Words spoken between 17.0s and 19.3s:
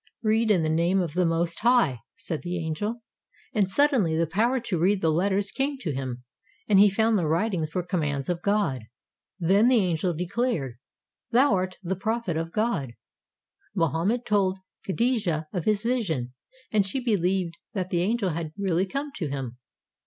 lieved that the angel had really come to